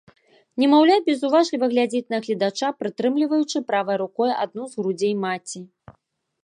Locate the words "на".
2.13-2.19